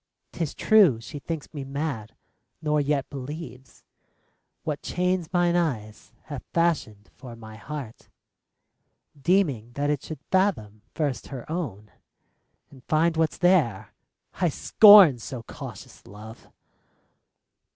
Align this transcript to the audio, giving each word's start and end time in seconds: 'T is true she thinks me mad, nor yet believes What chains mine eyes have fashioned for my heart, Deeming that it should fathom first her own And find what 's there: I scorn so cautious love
'T 0.31 0.41
is 0.41 0.55
true 0.55 0.99
she 0.99 1.19
thinks 1.19 1.53
me 1.53 1.63
mad, 1.63 2.15
nor 2.59 2.81
yet 2.81 3.07
believes 3.11 3.83
What 4.63 4.81
chains 4.81 5.31
mine 5.31 5.55
eyes 5.55 6.11
have 6.23 6.41
fashioned 6.55 7.11
for 7.13 7.35
my 7.35 7.55
heart, 7.55 8.09
Deeming 9.15 9.73
that 9.73 9.91
it 9.91 10.01
should 10.01 10.23
fathom 10.31 10.81
first 10.95 11.27
her 11.27 11.45
own 11.51 11.91
And 12.71 12.83
find 12.85 13.15
what 13.15 13.33
's 13.33 13.37
there: 13.37 13.93
I 14.33 14.49
scorn 14.49 15.19
so 15.19 15.43
cautious 15.43 16.07
love 16.07 16.47